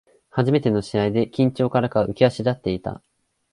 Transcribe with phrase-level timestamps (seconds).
[0.31, 3.03] 初めての試合で緊張からか浮き足立っていた